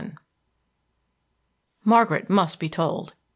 [0.01, 0.17] XXI
[1.83, 3.13] Margaret must be told.